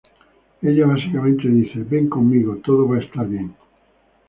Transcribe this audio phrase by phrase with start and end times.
[0.63, 3.53] Ella básicamente dice: "Ven conmigo, todo va a estar bien".